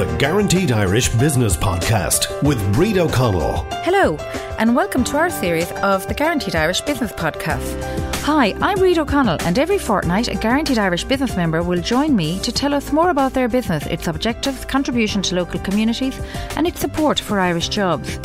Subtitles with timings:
[0.00, 3.66] the Guaranteed Irish Business Podcast with Bríd O'Connell.
[3.84, 4.16] Hello,
[4.58, 8.14] and welcome to our series of the Guaranteed Irish Business Podcast.
[8.22, 12.38] Hi, I'm Bríd O'Connell, and every fortnight, a Guaranteed Irish business member will join me
[12.38, 16.18] to tell us more about their business, its objectives, contribution to local communities,
[16.56, 18.18] and its support for Irish jobs.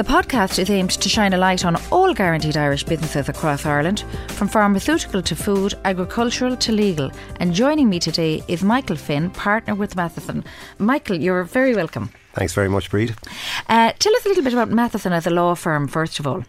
[0.00, 4.02] The podcast is aimed to shine a light on all guaranteed Irish businesses across Ireland,
[4.28, 7.10] from pharmaceutical to food, agricultural to legal.
[7.38, 10.42] And joining me today is Michael Finn, partner with Matheson.
[10.78, 12.08] Michael, you're very welcome.
[12.32, 13.14] Thanks very much, Bríd.
[13.68, 16.44] Uh, tell us a little bit about Matheson as a law firm, first of all.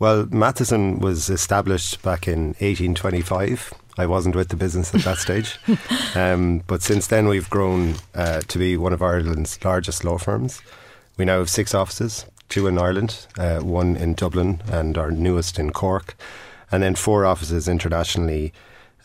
[0.00, 3.74] Well, Matheson was established back in 1825.
[3.96, 5.56] I wasn't with the business at that stage.
[6.16, 10.62] Um, but since then, we've grown uh, to be one of Ireland's largest law firms.
[11.18, 15.58] We now have six offices, two in Ireland, uh, one in Dublin, and our newest
[15.58, 16.16] in Cork,
[16.70, 18.52] and then four offices internationally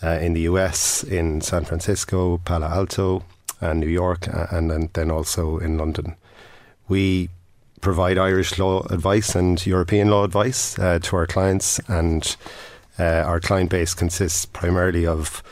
[0.03, 3.23] uh, in the US, in San Francisco, Palo Alto,
[3.59, 6.15] and New York, and then, then also in London.
[6.87, 7.29] We
[7.81, 12.35] provide Irish law advice and European law advice uh, to our clients, and
[12.99, 15.43] uh, our client base consists primarily of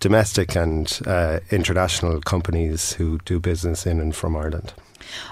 [0.00, 4.72] domestic and uh, international companies who do business in and from Ireland.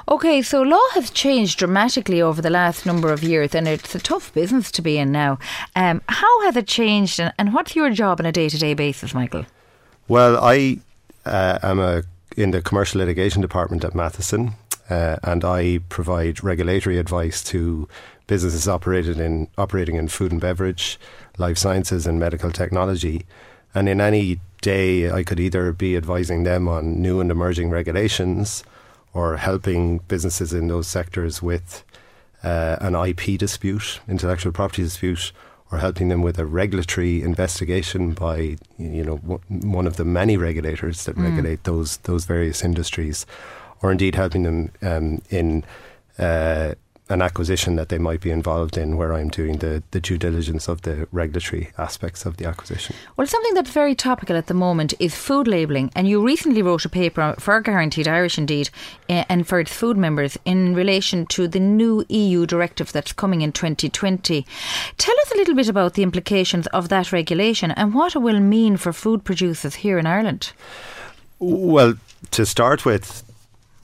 [0.08, 3.98] Okay, so law has changed dramatically over the last number of years, and it's a
[3.98, 5.38] tough business to be in now.
[5.74, 8.74] Um, how has it changed, and, and what's your job on a day to day
[8.74, 9.46] basis, Michael?
[10.08, 10.78] Well, I
[11.24, 12.02] uh, am a,
[12.36, 14.52] in the commercial litigation department at Matheson,
[14.88, 17.88] uh, and I provide regulatory advice to
[18.26, 20.98] businesses operated in operating in food and beverage,
[21.38, 23.26] life sciences, and medical technology.
[23.74, 28.64] And in any day, I could either be advising them on new and emerging regulations
[29.16, 31.82] or helping businesses in those sectors with
[32.44, 35.32] uh, an IP dispute, intellectual property dispute,
[35.72, 39.16] or helping them with a regulatory investigation by you know
[39.48, 41.24] one of the many regulators that mm.
[41.24, 43.24] regulate those those various industries,
[43.80, 45.64] or indeed helping them um, in
[46.18, 46.74] uh,
[47.08, 50.68] an acquisition that they might be involved in where I'm doing the, the due diligence
[50.68, 52.96] of the regulatory aspects of the acquisition.
[53.16, 55.92] Well, something that's very topical at the moment is food labelling.
[55.94, 58.70] And you recently wrote a paper for Guaranteed Irish, indeed,
[59.08, 63.40] uh, and for its food members in relation to the new EU directive that's coming
[63.40, 64.44] in 2020.
[64.98, 68.40] Tell us a little bit about the implications of that regulation and what it will
[68.40, 70.52] mean for food producers here in Ireland.
[71.38, 71.94] Well,
[72.32, 73.22] to start with,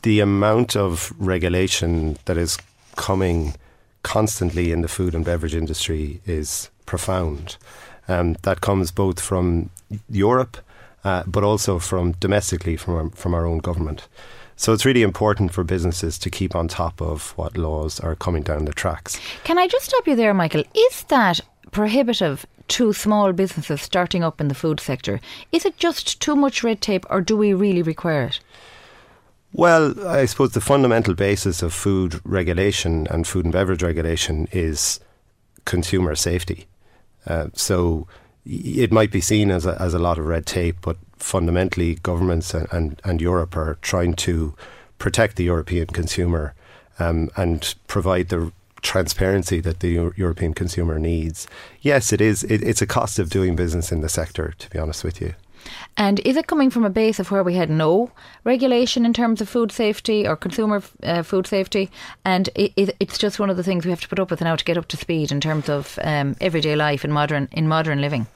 [0.03, 2.59] the amount of regulation that is
[2.97, 3.55] coming
[4.03, 7.57] constantly in the food and beverage industry is profound.
[8.09, 9.71] Um, that comes both from
[10.11, 10.57] Europe,
[11.05, 14.09] uh, but also from domestically from our, from our own government.
[14.57, 18.43] So it's really important for businesses to keep on top of what laws are coming
[18.43, 19.19] down the tracks.
[19.45, 20.65] Can I just stop you there, Michael?
[20.75, 25.21] Is that prohibitive to small businesses starting up in the food sector?
[25.51, 28.41] Is it just too much red tape, or do we really require it?
[29.53, 34.99] Well, I suppose the fundamental basis of food regulation and food and beverage regulation is
[35.67, 36.67] consumer safety.
[37.27, 38.09] Uh, so
[38.47, 42.55] it might be seen as a, as a lot of red tape, but fundamentally, governments
[42.55, 44.55] and, and, and Europe are trying to
[44.99, 46.55] protect the European consumer
[46.99, 51.47] um, and provide the transparency that the Euro- European consumer needs.
[51.81, 52.43] Yes, it is.
[52.45, 55.35] It, it's a cost of doing business in the sector, to be honest with you.
[55.97, 58.11] And is it coming from a base of where we had no
[58.45, 61.91] regulation in terms of food safety or consumer uh, food safety?
[62.25, 64.41] And it, it, it's just one of the things we have to put up with
[64.41, 67.69] now to get up to speed in terms of um, everyday life in modern in
[67.69, 68.27] modern living.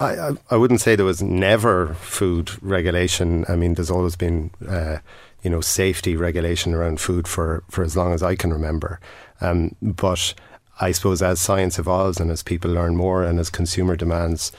[0.00, 3.44] I, I, I wouldn't say there was never food regulation.
[3.48, 4.98] I mean, there's always been, uh,
[5.42, 8.98] you know, safety regulation around food for, for as long as I can remember.
[9.40, 10.34] Um, but
[10.80, 14.50] I suppose as science evolves and as people learn more and as consumer demands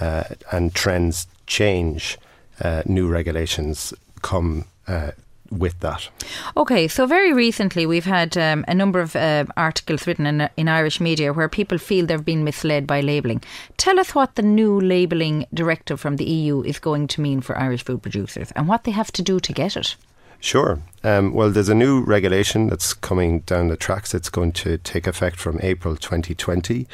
[0.00, 2.18] uh, and trends change,
[2.60, 5.12] uh, new regulations come uh,
[5.50, 6.08] with that.
[6.56, 10.68] Okay, so very recently we've had um, a number of uh, articles written in, in
[10.68, 13.42] Irish media where people feel they've been misled by labelling.
[13.76, 17.58] Tell us what the new labelling directive from the EU is going to mean for
[17.58, 19.96] Irish food producers and what they have to do to get it.
[20.40, 20.78] Sure.
[21.02, 24.12] Um, well, there's a new regulation that's coming down the tracks.
[24.12, 26.86] It's going to take effect from April 2020,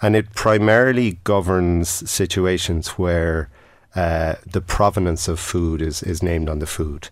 [0.00, 3.48] and it primarily governs situations where
[3.94, 7.08] uh, the provenance of food is, is named on the food.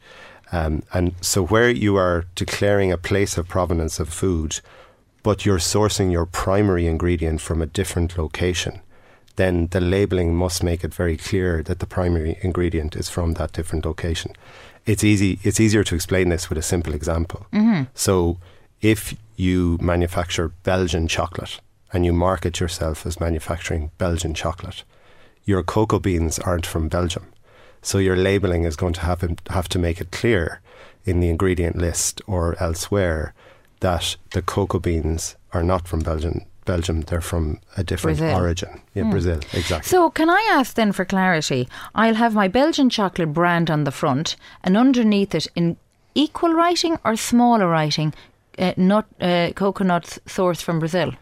[0.52, 4.60] Um, and so, where you are declaring a place of provenance of food,
[5.22, 8.80] but you're sourcing your primary ingredient from a different location,
[9.36, 13.52] then the labelling must make it very clear that the primary ingredient is from that
[13.52, 14.32] different location.
[14.86, 15.38] It's easy.
[15.44, 17.46] It's easier to explain this with a simple example.
[17.52, 17.84] Mm-hmm.
[17.94, 18.38] So,
[18.80, 21.60] if you manufacture Belgian chocolate
[21.92, 24.82] and you market yourself as manufacturing Belgian chocolate,
[25.44, 27.26] your cocoa beans aren't from Belgium.
[27.82, 30.60] So your labeling is going to have have to make it clear
[31.04, 33.32] in the ingredient list or elsewhere
[33.80, 36.42] that the cocoa beans are not from Belgium.
[36.66, 38.36] Belgium, they're from a different Brazil.
[38.38, 38.80] origin.
[38.94, 39.10] Yeah, Hmm.
[39.10, 39.88] Brazil, exactly.
[39.88, 41.68] So, can I ask then for clarity?
[41.94, 45.76] I'll have my Belgian chocolate brand on the front, and underneath it, in
[46.14, 48.12] equal writing or smaller writing,
[48.58, 51.12] uh, nut, uh, coconuts sourced from Brazil.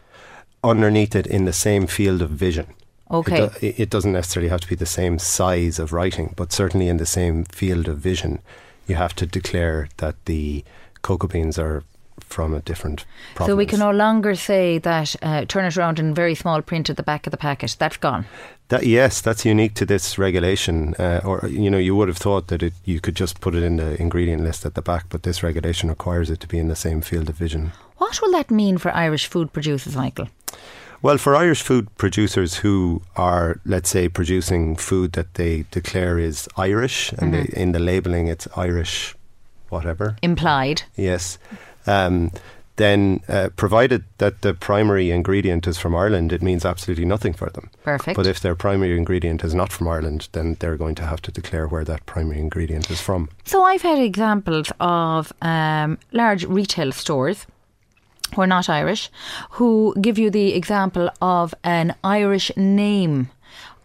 [0.61, 2.65] Underneath it, in the same field of vision.
[3.11, 3.43] Okay.
[3.43, 6.87] It, do- it doesn't necessarily have to be the same size of writing, but certainly
[6.87, 8.39] in the same field of vision,
[8.87, 10.63] you have to declare that the
[11.01, 11.83] cocoa beans are
[12.19, 13.51] from a different province.
[13.51, 16.89] So we can no longer say that uh, turn it around in very small print
[16.89, 17.75] at the back of the packet.
[17.79, 18.25] That's gone.
[18.67, 20.93] That, yes, that's unique to this regulation.
[20.99, 23.63] Uh, or you know, you would have thought that it, you could just put it
[23.63, 26.67] in the ingredient list at the back, but this regulation requires it to be in
[26.67, 27.71] the same field of vision.
[27.97, 30.29] What will that mean for Irish food producers, Michael?
[31.01, 36.49] Well, for Irish food producers who are, let's say, producing food that they declare is
[36.57, 39.15] Irish, and they, in the labelling it's Irish,
[39.69, 40.17] whatever.
[40.21, 40.83] Implied.
[40.97, 41.37] Yes.
[41.87, 42.31] Um,
[42.75, 47.49] then, uh, provided that the primary ingredient is from Ireland, it means absolutely nothing for
[47.49, 47.69] them.
[47.83, 48.15] Perfect.
[48.15, 51.31] But if their primary ingredient is not from Ireland, then they're going to have to
[51.31, 53.29] declare where that primary ingredient is from.
[53.45, 57.45] So I've had examples of um, large retail stores
[58.33, 59.09] who are not Irish
[59.51, 63.29] who give you the example of an Irish name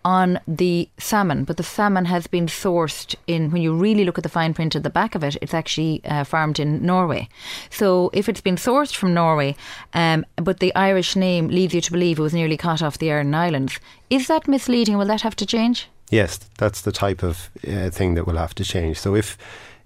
[0.04, 4.22] on the salmon, but the salmon has been sourced in, when you really look at
[4.22, 7.26] the fine print at the back of it, it's actually uh, farmed in Norway.
[7.70, 9.56] So if it's been sourced from Norway,
[9.94, 13.10] um, but the Irish name leads you to believe it was nearly caught off the
[13.10, 13.80] Aran Islands,
[14.10, 14.98] is that misleading?
[14.98, 15.88] Will that have to change?
[16.10, 18.98] Yes, that's the type of uh, thing that will have to change.
[18.98, 19.38] So if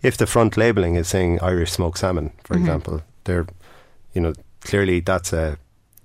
[0.02, 3.46] if the front labelling is saying Irish smoked salmon, for example, they're
[4.14, 4.32] you know
[4.68, 5.58] clearly that's a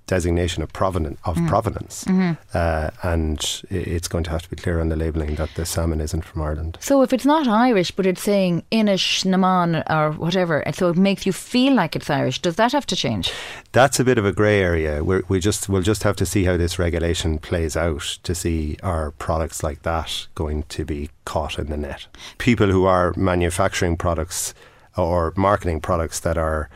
[0.06, 2.06] designation of provenance of provenance,
[2.52, 6.00] uh, and it's going to have to be clear on the labelling that the salmon
[6.00, 6.76] isn't from Ireland.
[6.80, 10.96] So if it's not Irish, but it's saying Inish, Naman, or whatever, and so it
[10.96, 13.32] makes you feel like it's Irish, does that have to change?
[13.72, 15.02] That's a bit of a grey area.
[15.02, 18.76] We're, we just we'll just have to see how this regulation plays out to see
[18.82, 22.06] are products like that going to be caught in the net.
[22.36, 24.52] People who are manufacturing products
[24.96, 26.68] or marketing products that are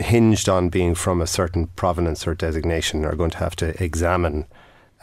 [0.00, 4.46] hinged on being from a certain provenance or designation are going to have to examine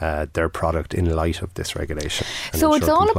[0.01, 3.13] uh, their product in light of this regulation So it's all ab-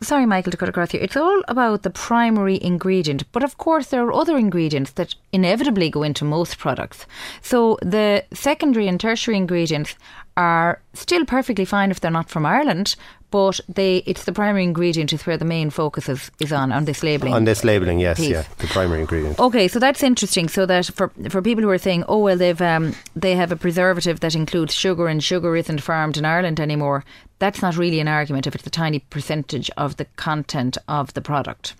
[0.00, 1.00] Sorry, Michael, to cut across you.
[1.00, 5.90] It's all about the primary ingredient, but of course there are other ingredients that inevitably
[5.90, 7.04] go into most products.
[7.42, 9.96] So the secondary and tertiary ingredients
[10.36, 12.96] are still perfectly fine if they're not from Ireland,
[13.30, 16.84] but they it's the primary ingredient is where the main focus is, is on on
[16.84, 17.34] this labelling.
[17.34, 18.30] on this labelling, yes, piece.
[18.30, 19.38] yeah, the primary ingredient.
[19.38, 20.48] Okay, so that's interesting.
[20.48, 23.56] So that for for people who are saying, oh well, they've um, they have a
[23.56, 27.04] preservative that includes sugar, and sugar isn't farmed in Ireland anymore.
[27.38, 31.22] That's not really an argument if it's a tiny percentage of the content of the
[31.22, 31.74] product.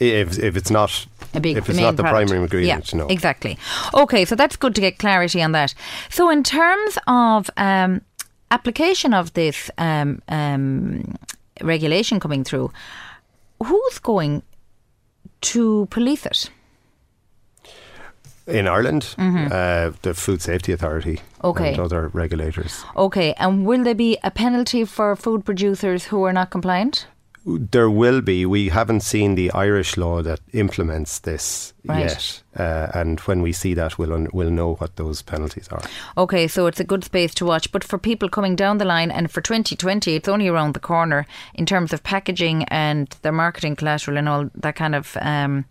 [0.00, 2.28] If, if it's not A big, if the it's not the product.
[2.28, 3.06] primary ingredient, yeah, no.
[3.08, 3.58] exactly.
[3.94, 5.74] Okay, so that's good to get clarity on that.
[6.08, 8.02] So in terms of um,
[8.50, 11.16] application of this um, um,
[11.62, 12.70] regulation coming through,
[13.62, 14.42] who's going
[15.40, 16.50] to police it?
[18.46, 21.46] In Ireland, uh, the Food Safety Authority Mm-hmm.
[21.46, 21.68] Okay.
[21.72, 22.84] and other regulators.
[22.96, 27.06] Okay, and will there be a penalty for food producers who are not compliant?
[27.48, 28.44] There will be.
[28.44, 32.00] We haven't seen the Irish law that implements this Right.
[32.00, 35.80] yet, uh, and when we see that, we'll un- we'll know what those penalties are.
[36.16, 37.72] Okay, so it's a good space to watch.
[37.72, 41.26] But for people coming down the line, and for 2020, it's only around the corner
[41.54, 45.64] in terms of packaging and their marketing collateral and all that kind of um,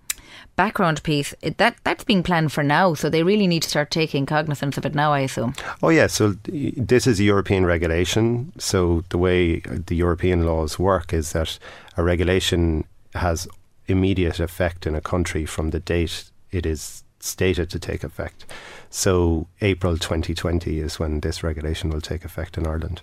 [0.55, 1.33] background piece.
[1.41, 4.77] It, that that's being planned for now, so they really need to start taking cognizance
[4.77, 5.13] of it now.
[5.13, 5.53] I assume.
[5.81, 8.53] Oh yeah, so this is a European regulation.
[8.57, 11.59] So the way the European laws work is that
[11.95, 13.47] a regulation has
[13.87, 18.45] immediate effect in a country from the date it is stated to take effect.
[18.89, 23.01] So April 2020 is when this regulation will take effect in Ireland.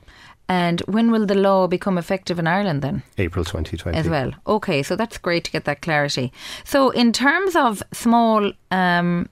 [0.49, 3.03] And when will the law become effective in Ireland then?
[3.17, 3.97] April 2020.
[3.97, 4.33] as well.
[4.47, 6.33] Okay, so that's great to get that clarity.
[6.65, 9.29] So, in terms of small, um,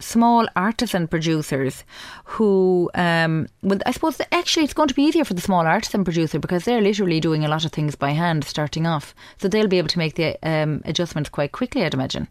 [0.00, 1.84] small artisan producers
[2.24, 6.04] who, um, well, I suppose actually it's going to be easier for the small artisan
[6.04, 9.68] producer because they're literally doing a lot of things by hand starting off, so they'll
[9.68, 11.84] be able to make the um, adjustments quite quickly.
[11.84, 12.28] I'd imagine.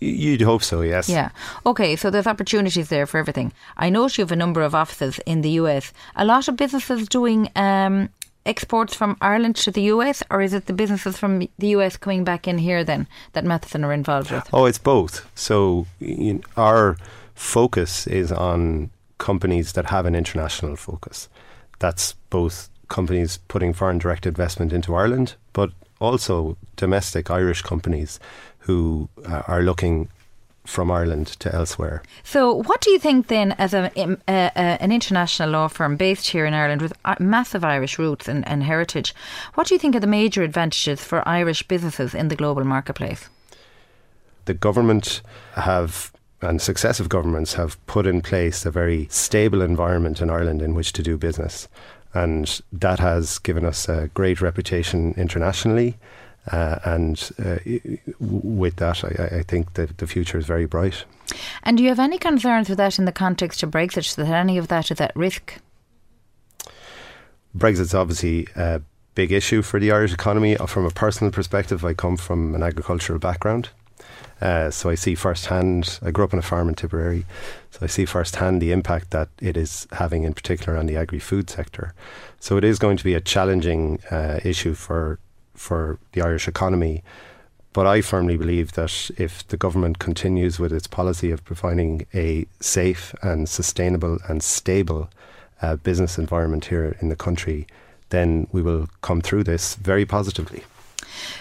[0.00, 1.08] You'd hope so, yes.
[1.08, 1.30] Yeah.
[1.66, 3.52] Okay, so there's opportunities there for everything.
[3.76, 5.92] I know you have a number of offices in the US.
[6.14, 8.10] A lot of businesses doing um,
[8.48, 12.24] exports from Ireland to the US, or is it the businesses from the US coming
[12.24, 14.48] back in here then that Matheson are involved with?
[14.52, 15.28] Oh, it's both.
[15.34, 15.86] So
[16.56, 16.96] our
[17.34, 21.28] focus is on companies that have an international focus.
[21.78, 28.18] That's both companies putting foreign direct investment into Ireland, but also domestic Irish companies
[28.60, 30.08] who uh, are looking
[30.68, 32.02] from Ireland to elsewhere.
[32.22, 36.28] So, what do you think then, as a, uh, uh, an international law firm based
[36.28, 39.14] here in Ireland with uh, massive Irish roots and, and heritage,
[39.54, 43.28] what do you think are the major advantages for Irish businesses in the global marketplace?
[44.44, 45.22] The government
[45.54, 50.74] have and successive governments have put in place a very stable environment in Ireland in
[50.74, 51.66] which to do business.
[52.14, 55.96] And that has given us a great reputation internationally
[56.50, 57.56] uh, and uh,
[58.20, 61.04] with that, I, I, think that the future is very bright.
[61.62, 64.56] And do you have any concerns with that in the context of Brexit, that any
[64.56, 65.60] of that is at risk?
[67.56, 68.80] Brexit's obviously a
[69.14, 70.56] big issue for the Irish economy.
[70.56, 73.70] Uh, from a personal perspective, I come from an agricultural background.
[74.40, 77.26] Uh, so I see firsthand, I grew up on a farm in Tipperary,
[77.72, 81.18] so I see firsthand the impact that it is having in particular on the agri
[81.18, 81.92] food sector.
[82.38, 85.18] So it is going to be a challenging uh, issue for
[85.58, 87.02] for the Irish economy.
[87.72, 92.46] But I firmly believe that if the government continues with its policy of providing a
[92.60, 95.10] safe and sustainable and stable
[95.60, 97.66] uh, business environment here in the country,
[98.08, 100.64] then we will come through this very positively.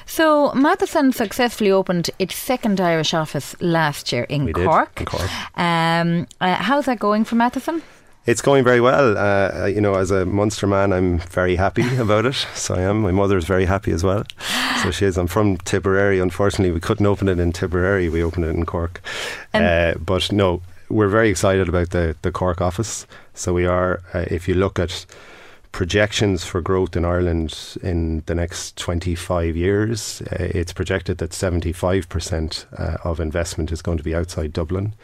[0.05, 4.95] So, Matheson successfully opened its second Irish office last year in we Cork.
[4.95, 5.57] Did, in Cork.
[5.57, 7.81] Um, uh, how's that going for Matheson?
[8.27, 9.17] It's going very well.
[9.17, 12.36] Uh, uh, you know, as a Munster man, I'm very happy about it.
[12.55, 13.01] So I am.
[13.01, 14.25] My mother is very happy as well.
[14.84, 15.17] So she is.
[15.17, 16.19] I'm from Tipperary.
[16.19, 18.10] Unfortunately, we couldn't open it in Tipperary.
[18.10, 19.01] We opened it in Cork.
[19.53, 23.07] Uh, but no, we're very excited about the, the Cork office.
[23.34, 24.01] So we are.
[24.13, 25.05] Uh, if you look at
[25.72, 32.65] projections for growth in Ireland in the next 25 years, uh, it's projected that 75%
[32.77, 34.96] uh, of investment is going to be outside Dublin.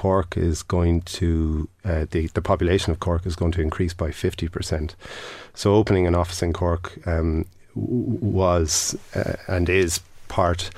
[0.00, 4.10] Cork is going to uh, the the population of Cork is going to increase by
[4.10, 4.96] fifty percent.
[5.52, 10.70] So opening an office in Cork um, was uh, and is part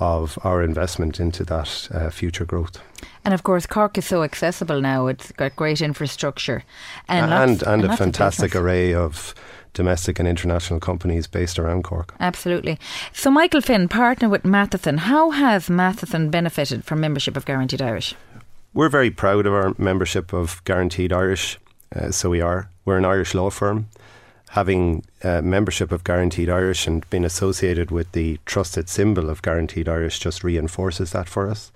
[0.00, 2.80] of our investment into that uh, future growth.
[3.24, 5.06] And of course, Cork is so accessible now.
[5.06, 6.64] It's got great infrastructure
[7.08, 9.32] and and, and, and a fantastic array of
[9.74, 12.14] domestic and international companies based around Cork.
[12.18, 12.78] Absolutely.
[13.12, 18.16] So, Michael Finn, partner with Matheson, how has Matheson benefited from membership of Guaranteed Irish?
[18.76, 21.58] We're very proud of our membership of Guaranteed Irish.
[21.94, 22.68] Uh, so we are.
[22.84, 23.88] We're an Irish law firm.
[24.50, 29.88] Having uh, membership of Guaranteed Irish and being associated with the trusted symbol of Guaranteed
[29.88, 31.72] Irish just reinforces that for us.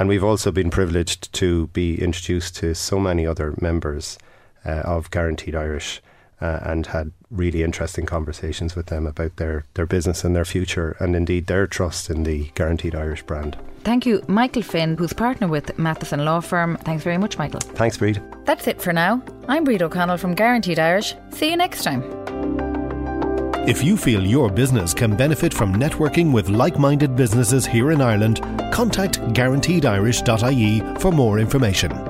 [0.00, 4.18] And we've also been privileged to be introduced to so many other members
[4.64, 6.02] uh, of Guaranteed Irish
[6.40, 10.96] uh, and had really interesting conversations with them about their, their business and their future
[11.00, 13.56] and indeed their trust in the Guaranteed Irish brand.
[13.84, 16.76] Thank you, Michael Finn, who's partner with Matheson Law Firm.
[16.78, 17.60] Thanks very much, Michael.
[17.60, 18.20] Thanks, Bríd.
[18.44, 19.22] That's it for now.
[19.48, 21.14] I'm Bríd O'Connell from Guaranteed Irish.
[21.30, 22.02] See you next time.
[23.68, 28.00] If you feel your business can benefit from networking with like minded businesses here in
[28.00, 28.40] Ireland,
[28.72, 32.05] contact guaranteedirish.ie for more information.